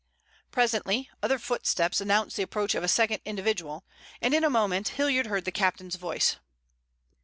Presently 0.49 1.11
other 1.21 1.37
footsteps 1.37 2.01
announced 2.01 2.35
the 2.35 2.41
approach 2.41 2.73
of 2.73 2.83
a 2.83 2.87
second 2.87 3.19
individual, 3.23 3.83
and 4.19 4.33
in 4.33 4.43
a 4.43 4.49
moment 4.49 4.87
Hilliard 4.87 5.27
heard 5.27 5.45
the 5.45 5.51
captain's 5.51 5.93
voice. 5.95 6.37